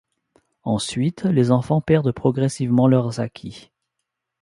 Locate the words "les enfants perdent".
1.25-2.11